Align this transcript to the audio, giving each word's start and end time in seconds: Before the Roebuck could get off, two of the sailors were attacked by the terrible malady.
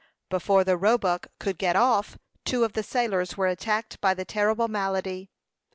Before 0.31 0.63
the 0.63 0.77
Roebuck 0.77 1.27
could 1.37 1.59
get 1.59 1.75
off, 1.75 2.17
two 2.43 2.63
of 2.63 2.73
the 2.73 2.81
sailors 2.81 3.37
were 3.37 3.45
attacked 3.45 4.01
by 4.01 4.15
the 4.15 4.25
terrible 4.25 4.67
malady. 4.67 5.29